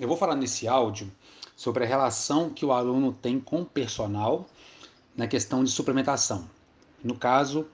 Eu 0.00 0.08
vou 0.08 0.16
falar 0.16 0.34
nesse 0.34 0.66
áudio 0.66 1.10
sobre 1.54 1.84
a 1.84 1.86
relação 1.86 2.50
que 2.50 2.64
o 2.64 2.72
aluno 2.72 3.12
tem 3.12 3.38
com 3.38 3.62
o 3.62 3.66
personal 3.66 4.46
na 5.16 5.26
questão 5.26 5.62
de 5.62 5.70
suplementação. 5.70 6.48
No 7.02 7.14
caso, 7.14 7.66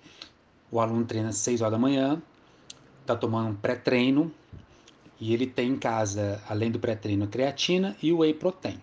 o 0.71 0.81
aluno 0.81 1.05
treina 1.05 1.29
às 1.29 1.37
6 1.37 1.61
horas 1.61 1.73
da 1.73 1.79
manhã, 1.79 2.21
está 3.01 3.17
tomando 3.17 3.51
um 3.51 3.55
pré-treino 3.55 4.33
e 5.21 5.33
ele 5.33 5.47
tem 5.47 5.71
em 5.71 5.79
casa, 5.79 6.43
além 6.49 6.71
do 6.71 6.79
pré-treino, 6.79 7.27
creatina 7.27 7.97
e 8.03 8.13
o 8.13 8.19
whey 8.19 8.35
protein. 8.35 8.81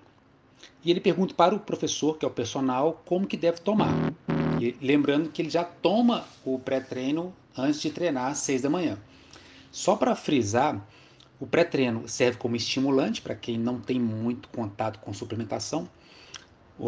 E 0.84 0.92
ele 0.92 1.00
pergunta 1.00 1.34
para 1.34 1.56
o 1.56 1.60
professor, 1.60 2.18
que 2.18 2.26
é 2.26 2.28
o 2.28 2.32
personal, 2.32 3.02
como 3.06 3.28
que 3.28 3.38
deve 3.38 3.60
tomar. 3.60 3.94
E 4.60 4.76
lembrando 4.82 5.30
que 5.30 5.42
ele 5.42 5.50
já 5.50 5.64
toma 5.64 6.26
o 6.44 6.58
pré-treino 6.60 7.34
antes 7.58 7.82
de 7.82 7.90
treinar 7.90 8.32
às 8.32 8.40
6 8.40 8.62
da 8.62 8.70
manhã. 8.70 8.98
Só 9.72 9.96
para 9.96 10.16
frisar, 10.16 10.86
o 11.40 11.46
pré-treino 11.46 12.08
serve 12.08 12.38
como 12.38 12.56
estimulante 12.56 13.22
para 13.22 13.36
quem 13.36 13.58
não 13.58 13.80
tem 13.80 14.00
muito 14.00 14.48
contato 14.50 15.00
com 15.00 15.14
suplementação. 15.14 15.90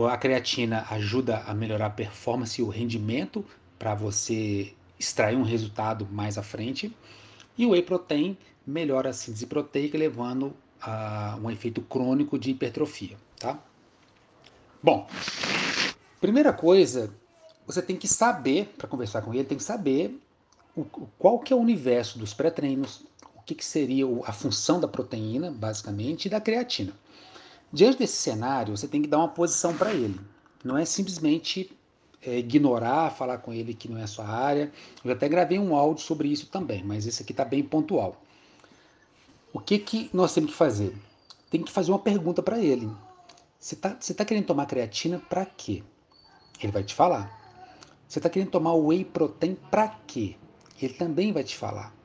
A 0.09 0.17
creatina 0.17 0.85
ajuda 0.89 1.43
a 1.45 1.53
melhorar 1.53 1.87
a 1.87 1.89
performance 1.89 2.59
e 2.59 2.63
o 2.63 2.67
rendimento 2.69 3.45
para 3.77 3.95
você 3.95 4.73
extrair 4.99 5.37
um 5.37 5.43
resultado 5.43 6.07
mais 6.11 6.37
à 6.37 6.43
frente. 6.43 6.95
E 7.57 7.65
o 7.65 7.69
whey 7.71 7.81
protein 7.81 8.37
melhora 8.65 9.09
a 9.09 9.13
síntese 9.13 9.45
proteica, 9.45 9.97
levando 9.97 10.53
a 10.81 11.37
um 11.41 11.49
efeito 11.49 11.81
crônico 11.81 12.37
de 12.37 12.51
hipertrofia, 12.51 13.17
tá? 13.39 13.59
Bom, 14.81 15.07
primeira 16.21 16.53
coisa, 16.53 17.13
você 17.65 17.81
tem 17.81 17.95
que 17.95 18.07
saber, 18.07 18.73
para 18.77 18.87
conversar 18.87 19.21
com 19.21 19.33
ele, 19.33 19.43
tem 19.43 19.57
que 19.57 19.63
saber 19.63 20.19
o, 20.75 20.83
qual 21.17 21.39
que 21.39 21.51
é 21.51 21.55
o 21.55 21.59
universo 21.59 22.19
dos 22.19 22.33
pré-treinos, 22.33 23.03
que, 23.47 23.55
que 23.55 23.65
seria 23.65 24.05
a 24.25 24.33
função 24.33 24.77
da 24.77 24.89
proteína, 24.89 25.49
basicamente, 25.49 26.25
e 26.25 26.29
da 26.29 26.41
creatina. 26.41 26.91
Diante 27.71 27.99
desse 27.99 28.17
cenário, 28.17 28.75
você 28.75 28.89
tem 28.89 29.01
que 29.01 29.07
dar 29.07 29.19
uma 29.19 29.29
posição 29.29 29.75
para 29.75 29.93
ele. 29.93 30.19
Não 30.63 30.77
é 30.77 30.83
simplesmente 30.83 31.71
é, 32.21 32.39
ignorar, 32.39 33.09
falar 33.11 33.37
com 33.37 33.53
ele 33.53 33.73
que 33.73 33.89
não 33.89 33.97
é 33.97 34.03
a 34.03 34.07
sua 34.07 34.27
área. 34.27 34.69
Eu 35.03 35.13
até 35.13 35.29
gravei 35.29 35.57
um 35.57 35.73
áudio 35.75 36.03
sobre 36.03 36.27
isso 36.27 36.47
também, 36.47 36.83
mas 36.83 37.07
esse 37.07 37.23
aqui 37.23 37.31
está 37.31 37.45
bem 37.45 37.63
pontual. 37.63 38.21
O 39.53 39.61
que, 39.61 39.79
que 39.79 40.09
nós 40.13 40.33
temos 40.33 40.51
que 40.51 40.57
fazer? 40.57 40.93
Tem 41.49 41.63
que 41.63 41.71
fazer 41.71 41.91
uma 41.91 41.99
pergunta 41.99 42.43
para 42.43 42.59
ele. 42.59 42.91
Você 43.57 43.75
está 43.75 43.95
tá 43.95 44.25
querendo 44.25 44.45
tomar 44.45 44.65
creatina 44.65 45.19
para 45.29 45.45
quê? 45.45 45.83
Ele 46.61 46.71
vai 46.73 46.83
te 46.83 46.93
falar. 46.93 47.31
Você 48.07 48.19
está 48.19 48.29
querendo 48.29 48.51
tomar 48.51 48.73
whey 48.73 49.05
protein 49.05 49.55
para 49.71 49.87
quê? 50.05 50.35
Ele 50.81 50.93
também 50.93 51.31
vai 51.31 51.45
te 51.45 51.55
falar. 51.55 51.96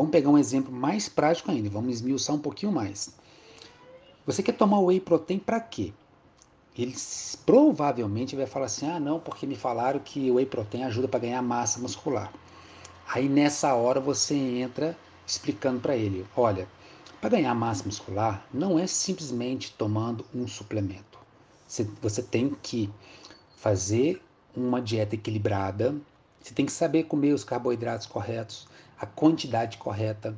Vamos 0.00 0.12
pegar 0.12 0.30
um 0.30 0.38
exemplo 0.38 0.72
mais 0.72 1.10
prático 1.10 1.50
ainda, 1.50 1.68
vamos 1.68 1.96
esmiuçar 1.96 2.34
um 2.34 2.38
pouquinho 2.38 2.72
mais. 2.72 3.14
Você 4.24 4.42
quer 4.42 4.52
tomar 4.52 4.80
whey 4.80 4.98
protein 4.98 5.38
para 5.38 5.60
quê? 5.60 5.92
Ele 6.74 6.96
provavelmente 7.44 8.34
vai 8.34 8.46
falar 8.46 8.64
assim: 8.64 8.88
ah, 8.88 8.98
não, 8.98 9.20
porque 9.20 9.46
me 9.46 9.54
falaram 9.54 10.00
que 10.00 10.30
o 10.30 10.36
whey 10.36 10.46
protein 10.46 10.84
ajuda 10.84 11.06
para 11.06 11.20
ganhar 11.20 11.42
massa 11.42 11.78
muscular. 11.78 12.32
Aí 13.12 13.28
nessa 13.28 13.74
hora 13.74 14.00
você 14.00 14.34
entra 14.34 14.96
explicando 15.26 15.80
para 15.80 15.94
ele: 15.94 16.24
olha, 16.34 16.66
para 17.20 17.28
ganhar 17.28 17.54
massa 17.54 17.84
muscular 17.84 18.48
não 18.54 18.78
é 18.78 18.86
simplesmente 18.86 19.74
tomando 19.76 20.24
um 20.34 20.48
suplemento. 20.48 21.18
Você 22.00 22.22
tem 22.22 22.56
que 22.62 22.88
fazer 23.54 24.22
uma 24.56 24.80
dieta 24.80 25.14
equilibrada, 25.14 25.94
você 26.40 26.54
tem 26.54 26.64
que 26.64 26.72
saber 26.72 27.02
comer 27.02 27.34
os 27.34 27.44
carboidratos 27.44 28.06
corretos, 28.06 28.66
a 29.00 29.06
quantidade 29.06 29.78
correta, 29.78 30.36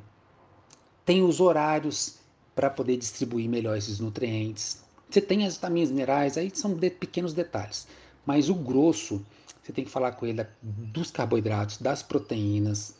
tem 1.04 1.22
os 1.22 1.40
horários 1.40 2.20
para 2.54 2.70
poder 2.70 2.96
distribuir 2.96 3.48
melhor 3.48 3.76
esses 3.76 3.98
nutrientes. 3.98 4.84
Você 5.10 5.20
tem 5.20 5.44
as 5.44 5.54
vitaminas 5.54 5.90
minerais, 5.90 6.38
aí 6.38 6.50
são 6.54 6.72
de 6.74 6.88
pequenos 6.88 7.34
detalhes. 7.34 7.88
Mas 8.24 8.48
o 8.48 8.54
grosso, 8.54 9.20
você 9.60 9.72
tem 9.72 9.84
que 9.84 9.90
falar 9.90 10.12
com 10.12 10.26
ele 10.26 10.46
dos 10.62 11.10
carboidratos, 11.10 11.78
das 11.78 12.04
proteínas, 12.04 12.94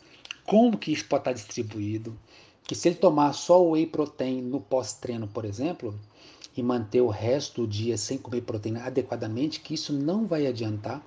como 0.45 0.77
que 0.77 0.91
isso 0.91 1.05
pode 1.05 1.21
estar 1.21 1.33
distribuído. 1.33 2.17
Que 2.65 2.75
se 2.75 2.89
ele 2.89 2.95
tomar 2.95 3.31
só 3.33 3.61
o 3.63 3.71
whey 3.71 3.85
protein 3.85 4.41
no 4.41 4.59
pós-treino, 4.59 5.27
por 5.27 5.45
exemplo, 5.45 5.97
e 6.55 6.61
manter 6.61 7.01
o 7.01 7.07
resto 7.07 7.61
do 7.61 7.67
dia 7.67 7.97
sem 7.97 8.17
comer 8.17 8.41
proteína 8.41 8.83
adequadamente, 8.83 9.61
que 9.61 9.73
isso 9.73 9.93
não 9.93 10.27
vai 10.27 10.45
adiantar. 10.45 11.01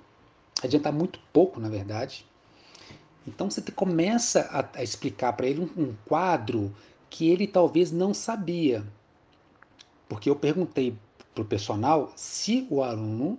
Adiantar 0.63 0.91
muito 0.91 1.19
pouco, 1.31 1.59
na 1.59 1.69
verdade. 1.69 2.25
Então 3.27 3.49
você 3.49 3.61
começa 3.61 4.41
a, 4.51 4.79
a 4.79 4.83
explicar 4.83 5.33
para 5.33 5.47
ele 5.47 5.59
um, 5.59 5.83
um 5.83 5.95
quadro 6.05 6.73
que 7.09 7.29
ele 7.29 7.45
talvez 7.45 7.91
não 7.91 8.13
sabia. 8.13 8.83
Porque 10.07 10.29
eu 10.29 10.35
perguntei 10.35 10.97
para 11.35 11.41
o 11.41 11.45
personal 11.45 12.11
se 12.15 12.65
o 12.69 12.81
aluno 12.81 13.37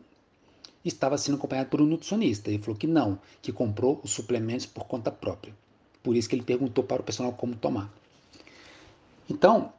estava 0.84 1.16
sendo 1.16 1.36
acompanhado 1.36 1.70
por 1.70 1.80
um 1.80 1.86
nutricionista. 1.86 2.50
Ele 2.50 2.62
falou 2.62 2.76
que 2.76 2.86
não, 2.86 3.18
que 3.40 3.50
comprou 3.50 4.00
os 4.04 4.10
suplementos 4.10 4.66
por 4.66 4.84
conta 4.84 5.10
própria. 5.10 5.54
Por 6.02 6.14
isso 6.14 6.28
que 6.28 6.36
ele 6.36 6.42
perguntou 6.42 6.84
para 6.84 7.00
o 7.00 7.04
personal 7.04 7.32
como 7.32 7.56
tomar. 7.56 7.92
Então, 9.28 9.72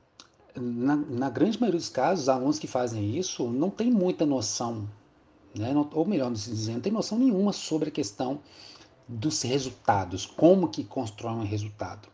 na, 0.56 0.96
na 0.96 1.30
grande 1.30 1.60
maioria 1.60 1.80
dos 1.80 1.90
casos, 1.90 2.24
os 2.24 2.30
alunos 2.30 2.60
que 2.60 2.68
fazem 2.68 3.18
isso 3.18 3.48
não 3.50 3.70
têm 3.70 3.92
muita 3.92 4.26
noção, 4.26 4.88
né? 5.56 5.74
ou 5.94 6.06
melhor 6.06 6.32
dizendo, 6.32 6.76
não 6.76 6.82
tem 6.82 6.92
noção 6.92 7.18
nenhuma 7.18 7.54
sobre 7.54 7.90
a 7.90 7.92
questão 7.92 8.40
dos 9.10 9.42
resultados, 9.42 10.28
como 10.28 10.70
que 10.70 10.84
constrói 10.84 11.34
um 11.34 11.44
resultado. 11.44 12.08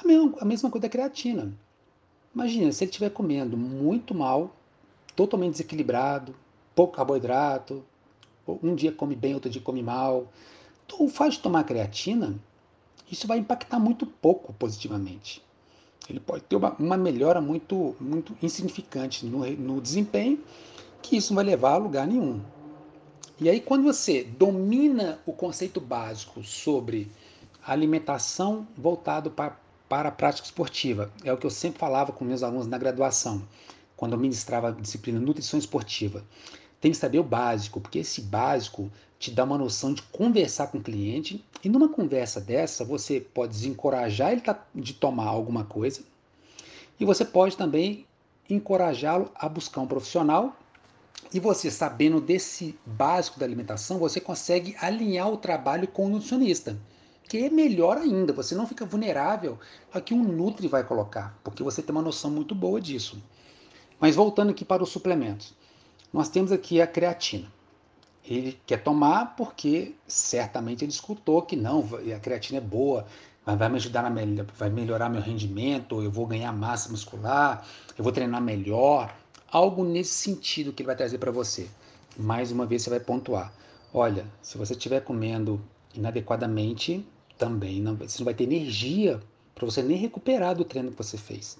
A 0.00 0.06
mesma, 0.06 0.34
a 0.40 0.44
mesma 0.44 0.70
coisa 0.70 0.82
da 0.82 0.88
creatina. 0.88 1.52
Imagina, 2.32 2.70
se 2.70 2.84
ele 2.84 2.90
estiver 2.90 3.10
comendo 3.10 3.56
muito 3.56 4.14
mal, 4.14 4.54
totalmente 5.16 5.52
desequilibrado, 5.52 6.34
pouco 6.74 6.94
carboidrato, 6.94 7.84
um 8.62 8.76
dia 8.76 8.92
come 8.92 9.16
bem, 9.16 9.34
outro 9.34 9.50
dia 9.50 9.60
come 9.60 9.82
mal. 9.82 10.28
Então, 10.86 11.04
o 11.04 11.08
fato 11.08 11.32
de 11.32 11.40
tomar 11.40 11.64
creatina, 11.64 12.38
isso 13.10 13.26
vai 13.26 13.38
impactar 13.38 13.80
muito 13.80 14.06
pouco 14.06 14.52
positivamente. 14.52 15.42
Ele 16.08 16.20
pode 16.20 16.44
ter 16.44 16.54
uma, 16.54 16.74
uma 16.78 16.96
melhora 16.96 17.40
muito, 17.40 17.96
muito 18.00 18.36
insignificante 18.40 19.26
no, 19.26 19.44
no 19.50 19.80
desempenho, 19.80 20.38
que 21.02 21.16
isso 21.16 21.32
não 21.32 21.36
vai 21.36 21.44
levar 21.44 21.72
a 21.72 21.76
lugar 21.78 22.06
nenhum. 22.06 22.40
E 23.40 23.48
aí, 23.48 23.58
quando 23.58 23.84
você 23.84 24.22
domina 24.22 25.18
o 25.24 25.32
conceito 25.32 25.80
básico 25.80 26.44
sobre 26.44 27.10
alimentação 27.66 28.68
voltado 28.76 29.30
para, 29.30 29.58
para 29.88 30.10
a 30.10 30.12
prática 30.12 30.44
esportiva, 30.44 31.10
é 31.24 31.32
o 31.32 31.38
que 31.38 31.46
eu 31.46 31.50
sempre 31.50 31.78
falava 31.78 32.12
com 32.12 32.22
meus 32.22 32.42
alunos 32.42 32.66
na 32.66 32.76
graduação, 32.76 33.42
quando 33.96 34.12
eu 34.12 34.18
ministrava 34.18 34.68
a 34.68 34.72
disciplina 34.72 35.18
nutrição 35.18 35.58
esportiva. 35.58 36.22
Tem 36.82 36.90
que 36.90 36.98
saber 36.98 37.18
o 37.18 37.24
básico, 37.24 37.80
porque 37.80 38.00
esse 38.00 38.20
básico 38.20 38.92
te 39.18 39.30
dá 39.30 39.44
uma 39.44 39.56
noção 39.56 39.94
de 39.94 40.02
conversar 40.02 40.66
com 40.66 40.76
o 40.76 40.82
cliente, 40.82 41.42
e 41.64 41.68
numa 41.70 41.88
conversa 41.88 42.42
dessa, 42.42 42.84
você 42.84 43.20
pode 43.20 43.54
desencorajar 43.54 44.32
ele 44.32 44.42
de 44.74 44.92
tomar 44.92 45.28
alguma 45.28 45.64
coisa, 45.64 46.02
e 46.98 47.06
você 47.06 47.24
pode 47.24 47.56
também 47.56 48.04
encorajá-lo 48.50 49.30
a 49.34 49.48
buscar 49.48 49.80
um 49.80 49.86
profissional 49.86 50.54
e 51.32 51.38
você 51.38 51.70
sabendo 51.70 52.20
desse 52.20 52.78
básico 52.84 53.38
da 53.38 53.46
alimentação, 53.46 53.98
você 53.98 54.20
consegue 54.20 54.76
alinhar 54.80 55.28
o 55.28 55.36
trabalho 55.36 55.86
com 55.86 56.06
o 56.06 56.08
nutricionista, 56.08 56.76
que 57.28 57.38
é 57.38 57.50
melhor 57.50 57.96
ainda, 57.96 58.32
você 58.32 58.54
não 58.54 58.66
fica 58.66 58.84
vulnerável 58.84 59.58
a 59.92 60.00
que 60.00 60.12
um 60.12 60.22
nutri 60.22 60.66
vai 60.66 60.82
colocar, 60.82 61.38
porque 61.44 61.62
você 61.62 61.80
tem 61.80 61.94
uma 61.94 62.02
noção 62.02 62.30
muito 62.30 62.54
boa 62.54 62.80
disso. 62.80 63.22
Mas 64.00 64.16
voltando 64.16 64.50
aqui 64.50 64.64
para 64.64 64.82
os 64.82 64.88
suplementos, 64.88 65.54
nós 66.12 66.28
temos 66.28 66.50
aqui 66.50 66.80
a 66.80 66.86
creatina. 66.86 67.46
Ele 68.24 68.58
quer 68.66 68.82
tomar 68.82 69.36
porque 69.36 69.94
certamente 70.06 70.84
ele 70.84 70.90
escutou 70.90 71.42
que 71.42 71.54
não, 71.54 71.88
a 72.14 72.18
creatina 72.18 72.58
é 72.58 72.60
boa, 72.60 73.06
vai 73.44 73.68
me 73.68 73.76
ajudar 73.76 74.02
na 74.02 74.44
vai 74.56 74.68
melhorar 74.68 75.08
meu 75.08 75.22
rendimento, 75.22 76.02
eu 76.02 76.10
vou 76.10 76.26
ganhar 76.26 76.52
massa 76.52 76.90
muscular, 76.90 77.64
eu 77.96 78.02
vou 78.02 78.12
treinar 78.12 78.40
melhor 78.42 79.14
algo 79.50 79.84
nesse 79.84 80.14
sentido 80.14 80.72
que 80.72 80.82
ele 80.82 80.88
vai 80.88 80.96
trazer 80.96 81.18
para 81.18 81.30
você. 81.30 81.68
Mais 82.16 82.52
uma 82.52 82.66
vez 82.66 82.82
você 82.82 82.90
vai 82.90 83.00
pontuar. 83.00 83.52
Olha, 83.92 84.24
se 84.42 84.56
você 84.56 84.72
estiver 84.72 85.00
comendo 85.00 85.60
inadequadamente, 85.94 87.04
também 87.36 87.80
não, 87.80 87.96
você 87.96 88.18
não 88.18 88.24
vai 88.24 88.34
ter 88.34 88.44
energia 88.44 89.20
para 89.54 89.64
você 89.64 89.82
nem 89.82 89.96
recuperar 89.96 90.54
do 90.54 90.64
treino 90.64 90.90
que 90.90 90.96
você 90.96 91.18
fez. 91.18 91.58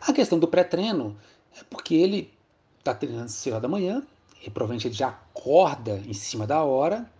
A 0.00 0.12
questão 0.12 0.38
do 0.38 0.46
pré-treino 0.46 1.16
é 1.58 1.64
porque 1.68 1.94
ele 1.94 2.32
está 2.78 2.94
treinando 2.94 3.30
cedo 3.30 3.60
da 3.60 3.68
manhã, 3.68 4.02
e 4.44 4.48
provavelmente 4.48 4.86
ele 4.86 4.94
já 4.94 5.08
acorda 5.08 6.00
em 6.06 6.12
cima 6.12 6.46
da 6.46 6.62
hora, 6.62 7.10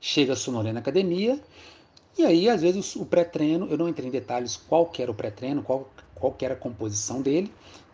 chega 0.00 0.36
sonolento 0.36 0.74
na 0.74 0.80
academia, 0.80 1.40
e 2.16 2.24
aí 2.24 2.48
às 2.48 2.60
vezes 2.60 2.94
o 2.96 3.06
pré-treino, 3.06 3.66
eu 3.70 3.78
não 3.78 3.88
entrei 3.88 4.08
em 4.08 4.12
detalhes 4.12 4.56
qual 4.56 4.92
era 4.98 5.10
o 5.10 5.14
pré-treino, 5.14 5.62
qual, 5.62 5.88
qual 6.14 6.36
era 6.40 6.54
a 6.54 6.56
composição 6.56 7.22
dele, 7.22 7.52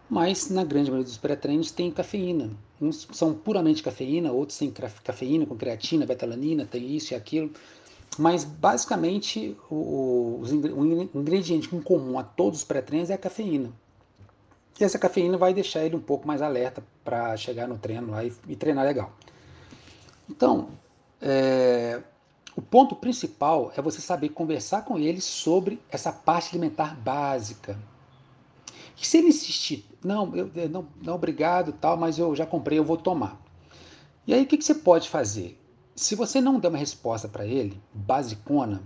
mas 0.09 0.51
na 0.51 0.65
grande 0.65 0.91
maioria 0.91 1.09
dos 1.09 1.17
pré-treinos 1.17 1.71
tem 1.71 1.91
cafeína. 1.91 2.51
Uns 2.81 3.09
são 3.12 3.35
puramente 3.35 3.83
cafeína, 3.83 4.33
outros 4.33 4.59
têm 4.59 4.71
cafeína 4.71 5.47
com 5.47 5.56
creatina, 5.56 6.06
betalanina, 6.06 6.67
tem 6.67 6.95
isso 6.95 7.12
e 7.12 7.17
aquilo. 7.17 7.51
Mas 8.19 8.45
basicamente 8.45 9.56
o, 9.71 10.43
o, 10.43 11.19
ingrediente 11.19 11.75
em 11.75 11.81
comum 11.81 12.19
a 12.19 12.23
todos 12.23 12.61
os 12.61 12.65
pré-treinos 12.65 13.11
é 13.11 13.15
a 13.15 13.19
cafeína. 13.19 13.73
E 14.79 14.85
essa 14.85 14.99
cafeína 14.99 15.39
vai 15.39 15.55
deixar 15.55 15.85
ele 15.85 15.97
um 15.97 16.01
pouco 16.01 16.27
mais 16.27 16.43
alerta 16.43 16.83
para 17.03 17.37
chegar 17.37 17.67
no 17.67 17.79
treino 17.79 18.11
lá 18.11 18.25
e, 18.25 18.33
e 18.49 18.57
treinar 18.57 18.85
legal. 18.85 19.12
Então, 20.29 20.69
é, 21.21 22.00
o 22.57 22.62
ponto 22.62 22.95
principal 22.95 23.73
é 23.77 23.83
você 23.83 24.00
saber 24.00 24.29
conversar 24.31 24.85
com 24.85 24.99
ele 24.99 25.21
sobre 25.21 25.81
essa 25.91 26.12
parte 26.12 26.50
alimentar 26.50 26.97
básica. 26.97 27.79
E 29.00 29.06
se 29.06 29.19
ele 29.19 29.29
insistir, 29.29 29.85
não, 30.02 30.35
eu, 30.37 30.50
não, 30.70 30.87
não, 31.02 31.14
obrigado, 31.14 31.73
tal, 31.73 31.96
mas 31.96 32.19
eu 32.19 32.35
já 32.35 32.46
comprei, 32.46 32.79
eu 32.79 32.85
vou 32.85 32.96
tomar. 32.96 33.41
E 34.26 34.32
aí 34.32 34.43
o 34.43 34.46
que, 34.46 34.56
que 34.56 34.64
você 34.64 34.75
pode 34.75 35.08
fazer? 35.08 35.61
Se 35.94 36.14
você 36.14 36.41
não 36.41 36.58
der 36.58 36.69
uma 36.69 36.79
resposta 36.79 37.29
para 37.29 37.46
ele, 37.46 37.81
basicona, 37.93 38.82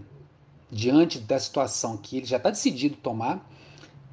diante 0.70 1.18
da 1.18 1.38
situação 1.38 1.96
que 1.96 2.16
ele 2.18 2.26
já 2.26 2.36
está 2.36 2.50
decidido 2.50 2.96
tomar, 2.96 3.48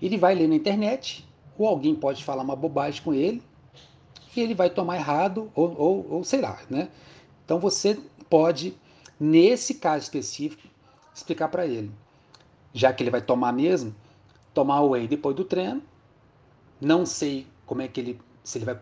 ele 0.02 0.18
vai 0.18 0.36
ler 0.36 0.48
na 0.48 0.56
internet, 0.56 1.28
ou 1.58 1.68
alguém 1.68 1.96
pode 1.96 2.24
falar 2.24 2.44
uma 2.44 2.56
bobagem 2.56 3.02
com 3.02 3.14
ele, 3.14 3.42
e 4.36 4.42
ele 4.42 4.54
vai 4.54 4.70
tomar 4.70 4.98
errado, 4.98 5.52
ou, 5.56 5.76
ou, 5.78 6.08
ou 6.10 6.24
sei 6.24 6.42
lá, 6.42 6.60
né? 6.70 6.90
Então 7.44 7.60
você 7.60 8.00
pode, 8.30 8.76
nesse 9.20 9.76
caso 9.76 10.04
específico, 10.04 10.64
explicar 11.14 11.48
para 11.48 11.66
ele. 11.66 11.92
Já 12.74 12.92
que 12.92 13.02
ele 13.04 13.12
vai 13.12 13.22
tomar 13.22 13.54
mesmo, 13.54 13.96
tomar 14.56 14.82
whey 14.82 15.08
depois 15.08 15.36
do 15.36 15.46
treino. 15.46 15.84
Não 16.82 17.06
sei 17.06 17.46
como 17.68 17.84
é 17.84 17.88
que 17.88 18.00
ele, 18.00 18.22
se 18.44 18.58
ele 18.58 18.66
vai 18.66 18.76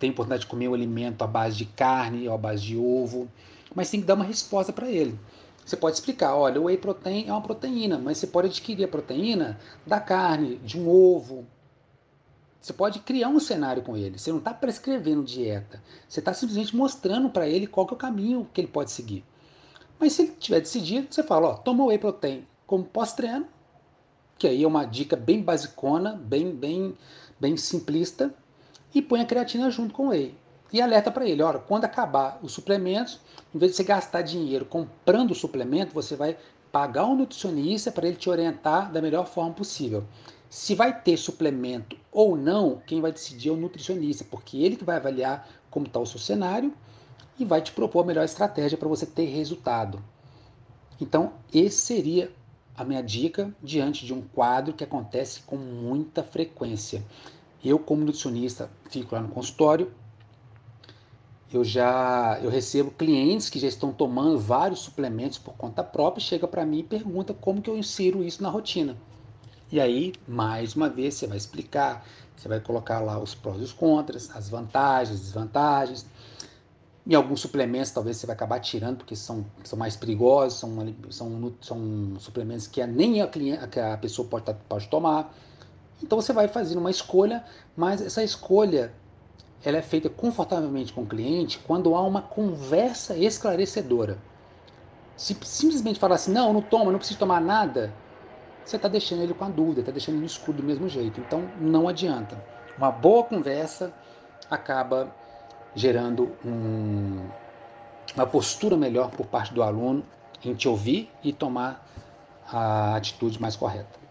tem 0.00 0.10
oportunidade 0.10 0.40
de 0.40 0.48
comer 0.48 0.68
o 0.68 0.74
alimento 0.74 1.22
à 1.22 1.26
base 1.26 1.56
de 1.56 1.66
carne 1.66 2.26
ou 2.26 2.34
à 2.34 2.38
base 2.38 2.64
de 2.64 2.76
ovo, 2.76 3.28
mas 3.72 3.90
tem 3.90 4.00
que 4.00 4.06
dar 4.06 4.14
uma 4.14 4.24
resposta 4.24 4.72
para 4.72 4.90
ele. 4.90 5.16
Você 5.64 5.76
pode 5.76 5.96
explicar, 5.96 6.34
olha, 6.34 6.60
o 6.60 6.64
whey 6.64 6.78
protein 6.78 7.28
é 7.28 7.32
uma 7.32 7.42
proteína, 7.42 7.98
mas 7.98 8.18
você 8.18 8.26
pode 8.26 8.48
adquirir 8.48 8.84
a 8.84 8.88
proteína 8.88 9.60
da 9.86 10.00
carne, 10.00 10.56
de 10.56 10.80
um 10.80 10.88
ovo, 10.88 11.46
você 12.60 12.72
pode 12.72 12.98
criar 13.00 13.28
um 13.28 13.38
cenário 13.38 13.82
com 13.82 13.96
ele. 13.96 14.18
Você 14.18 14.30
não 14.30 14.38
está 14.38 14.52
prescrevendo 14.52 15.22
dieta. 15.22 15.82
Você 16.08 16.20
está 16.20 16.34
simplesmente 16.34 16.76
mostrando 16.76 17.30
para 17.30 17.48
ele 17.48 17.66
qual 17.66 17.86
é 17.88 17.92
o 17.92 17.96
caminho 17.96 18.48
que 18.52 18.60
ele 18.60 18.68
pode 18.68 18.90
seguir. 18.90 19.24
Mas 19.98 20.12
se 20.12 20.22
ele 20.22 20.32
tiver 20.38 20.60
decidido, 20.60 21.06
você 21.10 21.22
fala, 21.22 21.48
ó, 21.48 21.54
toma 21.54 21.86
whey 21.86 21.98
protein 21.98 22.46
como 22.66 22.84
pós-treino, 22.84 23.46
que 24.38 24.46
aí 24.46 24.62
é 24.62 24.66
uma 24.66 24.84
dica 24.84 25.16
bem 25.16 25.42
basicona, 25.42 26.12
bem, 26.12 26.52
bem, 26.52 26.96
bem 27.40 27.56
simplista, 27.56 28.32
e 28.94 29.02
põe 29.02 29.20
a 29.20 29.26
creatina 29.26 29.70
junto 29.70 29.92
com 29.92 30.06
o 30.06 30.08
whey. 30.10 30.34
E 30.72 30.80
alerta 30.80 31.10
para 31.10 31.26
ele, 31.26 31.42
olha, 31.42 31.58
quando 31.58 31.84
acabar 31.84 32.38
os 32.42 32.52
suplementos, 32.52 33.20
em 33.54 33.58
vez 33.58 33.72
de 33.72 33.76
você 33.76 33.84
gastar 33.84 34.22
dinheiro 34.22 34.64
comprando 34.64 35.30
o 35.30 35.34
suplemento, 35.34 35.94
você 35.94 36.14
vai 36.14 36.36
pagar 36.70 37.06
um 37.06 37.16
nutricionista 37.16 37.90
para 37.90 38.06
ele 38.06 38.16
te 38.16 38.28
orientar 38.28 38.92
da 38.92 39.00
melhor 39.00 39.26
forma 39.26 39.52
possível. 39.52 40.04
Se 40.50 40.74
vai 40.74 41.00
ter 41.00 41.16
suplemento 41.16 41.96
ou 42.12 42.36
não, 42.36 42.82
quem 42.86 43.00
vai 43.00 43.12
decidir 43.12 43.48
é 43.48 43.52
o 43.52 43.56
nutricionista, 43.56 44.24
porque 44.30 44.58
ele 44.58 44.76
que 44.76 44.84
vai 44.84 44.96
avaliar 44.96 45.48
como 45.70 45.86
está 45.86 45.98
o 45.98 46.06
seu 46.06 46.18
cenário 46.18 46.72
e 47.38 47.44
vai 47.44 47.62
te 47.62 47.72
propor 47.72 48.02
a 48.02 48.06
melhor 48.06 48.24
estratégia 48.24 48.76
para 48.76 48.88
você 48.88 49.06
ter 49.06 49.26
resultado. 49.26 50.02
Então, 51.00 51.32
esse 51.52 51.78
seria 51.78 52.30
a 52.78 52.84
minha 52.84 53.02
dica 53.02 53.52
diante 53.60 54.06
de 54.06 54.14
um 54.14 54.22
quadro 54.22 54.72
que 54.72 54.84
acontece 54.84 55.42
com 55.42 55.56
muita 55.56 56.22
frequência. 56.22 57.04
Eu, 57.62 57.76
como 57.76 58.04
nutricionista, 58.04 58.70
fico 58.88 59.16
lá 59.16 59.20
no 59.20 59.28
consultório. 59.28 59.92
Eu 61.52 61.64
já 61.64 62.38
eu 62.40 62.48
recebo 62.48 62.92
clientes 62.92 63.50
que 63.50 63.58
já 63.58 63.66
estão 63.66 63.92
tomando 63.92 64.38
vários 64.38 64.78
suplementos 64.78 65.38
por 65.38 65.54
conta 65.54 65.82
própria, 65.82 66.22
chega 66.22 66.46
para 66.46 66.64
mim 66.64 66.78
e 66.78 66.82
pergunta 66.84 67.34
como 67.34 67.60
que 67.60 67.68
eu 67.68 67.76
insiro 67.76 68.22
isso 68.22 68.42
na 68.44 68.48
rotina. 68.48 68.96
E 69.72 69.80
aí, 69.80 70.12
mais 70.26 70.76
uma 70.76 70.88
vez, 70.88 71.14
você 71.14 71.26
vai 71.26 71.36
explicar, 71.36 72.06
você 72.36 72.48
vai 72.48 72.60
colocar 72.60 73.00
lá 73.00 73.18
os 73.18 73.34
prós 73.34 73.60
e 73.60 73.64
os 73.64 73.72
contras, 73.72 74.30
as 74.36 74.48
vantagens, 74.48 75.18
desvantagens. 75.18 76.06
Em 77.08 77.14
alguns 77.14 77.40
suplementos, 77.40 77.90
talvez 77.90 78.18
você 78.18 78.26
vai 78.26 78.36
acabar 78.36 78.60
tirando, 78.60 78.98
porque 78.98 79.16
são, 79.16 79.46
são 79.64 79.78
mais 79.78 79.96
perigosos, 79.96 80.58
são, 80.58 80.94
são, 81.08 81.54
são 81.58 82.16
suplementos 82.18 82.66
que 82.66 82.86
nem 82.86 83.22
a, 83.22 83.26
cliente, 83.26 83.80
a 83.80 83.96
pessoa 83.96 84.28
pode, 84.28 84.54
pode 84.68 84.88
tomar. 84.88 85.34
Então 86.02 86.20
você 86.20 86.34
vai 86.34 86.48
fazendo 86.48 86.80
uma 86.80 86.90
escolha, 86.90 87.42
mas 87.74 88.02
essa 88.02 88.22
escolha 88.22 88.92
ela 89.64 89.78
é 89.78 89.82
feita 89.82 90.10
confortavelmente 90.10 90.92
com 90.92 91.02
o 91.02 91.06
cliente 91.06 91.58
quando 91.66 91.94
há 91.94 92.02
uma 92.02 92.20
conversa 92.20 93.16
esclarecedora. 93.16 94.18
Se 95.16 95.34
simplesmente 95.42 95.98
falar 95.98 96.16
assim, 96.16 96.30
não, 96.30 96.52
não 96.52 96.60
toma, 96.60 96.92
não 96.92 96.98
preciso 96.98 97.18
tomar 97.18 97.40
nada, 97.40 97.90
você 98.62 98.76
está 98.76 98.86
deixando 98.86 99.22
ele 99.22 99.32
com 99.32 99.46
a 99.46 99.48
dúvida, 99.48 99.80
está 99.80 99.90
deixando 99.90 100.16
ele 100.16 100.20
no 100.20 100.26
escuro 100.26 100.58
do 100.58 100.62
mesmo 100.62 100.86
jeito. 100.90 101.20
Então 101.20 101.42
não 101.58 101.88
adianta. 101.88 102.38
Uma 102.76 102.90
boa 102.90 103.24
conversa 103.24 103.94
acaba 104.50 105.10
gerando 105.74 106.36
um, 106.44 107.28
uma 108.14 108.26
postura 108.26 108.76
melhor 108.76 109.10
por 109.10 109.26
parte 109.26 109.52
do 109.52 109.62
aluno 109.62 110.04
em 110.44 110.54
te 110.54 110.68
ouvir 110.68 111.10
e 111.22 111.32
tomar 111.32 111.86
a 112.50 112.96
atitude 112.96 113.40
mais 113.40 113.56
correta. 113.56 114.07